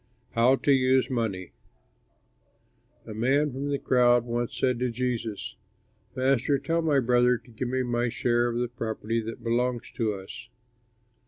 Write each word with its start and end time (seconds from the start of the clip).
HOW 0.31 0.55
TO 0.55 0.71
USE 0.71 1.11
MONEY 1.11 1.51
A 3.05 3.13
man 3.13 3.51
from 3.51 3.69
the 3.69 3.77
crowd 3.77 4.25
once 4.25 4.57
said 4.59 4.79
to 4.79 4.89
Jesus, 4.89 5.55
"Master, 6.15 6.57
tell 6.57 6.81
my 6.81 6.99
brother 6.99 7.37
to 7.37 7.51
give 7.51 7.67
me 7.67 7.83
my 7.83 8.09
share 8.09 8.47
of 8.49 8.57
the 8.57 8.67
property 8.67 9.21
that 9.21 9.43
belongs 9.43 9.91
to 9.91 10.13
us." 10.13 10.49